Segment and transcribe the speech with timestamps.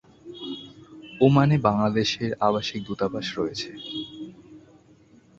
[1.21, 3.69] ওমানে বাংলাদেশের আবাসিক দূতাবাস রয়েছে।